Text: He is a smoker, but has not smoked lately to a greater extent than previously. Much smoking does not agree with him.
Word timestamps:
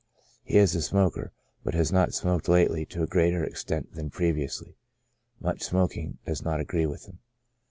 He 0.43 0.57
is 0.57 0.73
a 0.73 0.81
smoker, 0.81 1.31
but 1.63 1.75
has 1.75 1.91
not 1.91 2.15
smoked 2.15 2.49
lately 2.49 2.87
to 2.87 3.03
a 3.03 3.05
greater 3.05 3.43
extent 3.43 3.93
than 3.93 4.09
previously. 4.09 4.75
Much 5.39 5.61
smoking 5.61 6.17
does 6.25 6.43
not 6.43 6.59
agree 6.59 6.87
with 6.87 7.05
him. 7.05 7.19